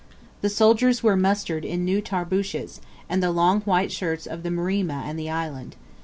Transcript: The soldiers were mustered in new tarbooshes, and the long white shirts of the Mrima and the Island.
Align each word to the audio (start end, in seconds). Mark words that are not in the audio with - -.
The 0.41 0.49
soldiers 0.49 1.03
were 1.03 1.15
mustered 1.15 1.63
in 1.63 1.85
new 1.85 2.01
tarbooshes, 2.01 2.81
and 3.07 3.21
the 3.21 3.29
long 3.29 3.61
white 3.65 3.91
shirts 3.91 4.25
of 4.25 4.41
the 4.41 4.49
Mrima 4.49 5.03
and 5.05 5.19
the 5.19 5.29
Island. 5.29 5.75